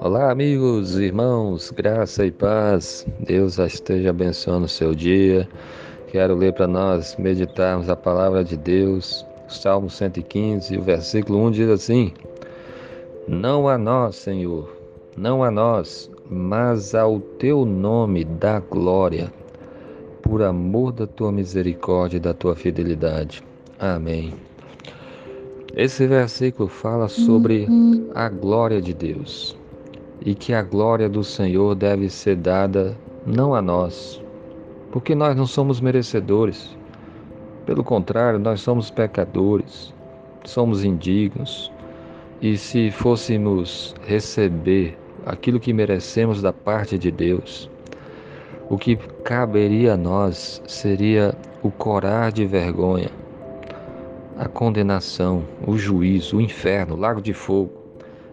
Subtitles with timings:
[0.00, 3.06] Olá, amigos, irmãos, graça e paz.
[3.20, 5.48] Deus esteja abençoando o seu dia.
[6.08, 9.24] Quero ler para nós meditarmos a palavra de Deus.
[9.48, 12.12] Salmo 115, o versículo 1 diz assim:
[13.26, 14.76] Não a nós, Senhor,
[15.16, 19.32] não a nós, mas ao teu nome dá glória,
[20.20, 23.42] por amor da tua misericórdia e da tua fidelidade.
[23.78, 24.49] Amém.
[25.76, 27.68] Esse versículo fala sobre
[28.14, 29.56] a glória de Deus
[30.20, 34.20] e que a glória do Senhor deve ser dada não a nós,
[34.90, 36.76] porque nós não somos merecedores.
[37.66, 39.94] Pelo contrário, nós somos pecadores,
[40.44, 41.70] somos indignos.
[42.42, 47.70] E se fôssemos receber aquilo que merecemos da parte de Deus,
[48.68, 53.10] o que caberia a nós seria o corar de vergonha,
[54.40, 57.70] a condenação, o juízo, o inferno, o lago de fogo.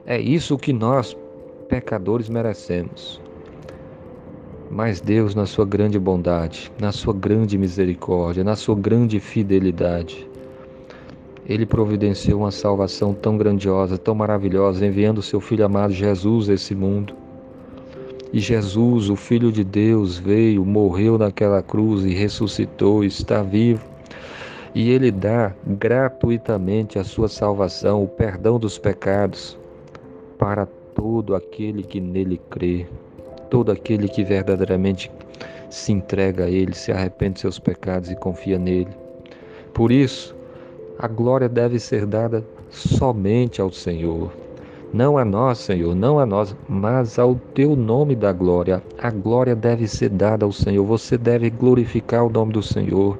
[0.05, 1.13] É isso que nós
[1.67, 3.21] pecadores merecemos.
[4.71, 10.25] Mas Deus, na sua grande bondade, na sua grande misericórdia, na sua grande fidelidade,
[11.45, 16.53] Ele providenciou uma salvação tão grandiosa, tão maravilhosa, enviando o seu Filho amado Jesus a
[16.53, 17.13] esse mundo.
[18.31, 23.96] E Jesus, o Filho de Deus, veio, morreu naquela cruz e ressuscitou, está vivo.
[24.77, 29.57] E Ele dá gratuitamente a sua salvação, o perdão dos pecados,
[30.37, 32.85] para todo aquele que nele crê,
[33.49, 35.11] todo aquele que verdadeiramente
[35.67, 38.91] se entrega a Ele, se arrepende de seus pecados e confia nele.
[39.73, 40.35] Por isso,
[40.99, 44.31] a glória deve ser dada somente ao Senhor.
[44.93, 48.83] Não a nós, Senhor, não a nós, mas ao teu nome da glória.
[48.99, 50.85] A glória deve ser dada ao Senhor.
[50.85, 53.17] Você deve glorificar o nome do Senhor.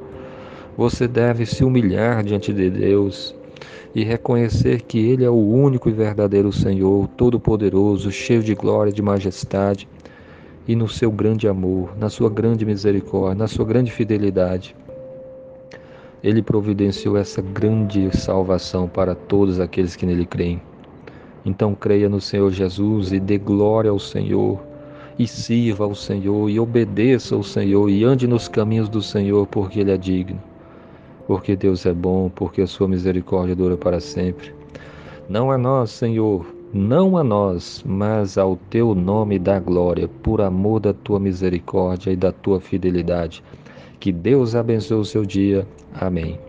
[0.78, 3.34] Você deve se humilhar diante de Deus
[3.96, 8.94] e reconhecer que Ele é o único e verdadeiro Senhor, todo-poderoso, cheio de glória e
[8.94, 9.90] de majestade,
[10.68, 14.76] e no seu grande amor, na sua grande misericórdia, na sua grande fidelidade.
[16.24, 20.62] Ele providenciou essa grande salvação para todos aqueles que nele creem.
[21.44, 24.60] Então creia no Senhor Jesus e dê glória ao Senhor,
[25.18, 29.80] e sirva ao Senhor, e obedeça ao Senhor, e ande nos caminhos do Senhor, porque
[29.80, 30.40] Ele é digno
[31.28, 34.56] porque Deus é bom, porque a sua misericórdia dura para sempre.
[35.30, 40.80] Não a nós, Senhor, não a nós, mas ao teu nome dá glória, por amor
[40.80, 43.44] da tua misericórdia e da tua fidelidade.
[44.00, 45.68] Que Deus abençoe o seu dia.
[45.94, 46.47] Amém.